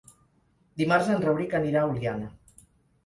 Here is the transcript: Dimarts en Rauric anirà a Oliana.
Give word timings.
Dimarts 0.81 1.11
en 1.15 1.21
Rauric 1.27 1.53
anirà 1.59 1.85
a 1.85 1.93
Oliana. 1.93 2.31